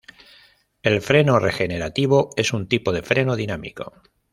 El 0.81 0.99
freno 0.99 1.37
regenerativo 1.37 2.31
es 2.35 2.53
un 2.53 2.67
tipo 2.67 2.91
de 2.91 3.03
freno 3.03 3.35
dinámico. 3.35 3.93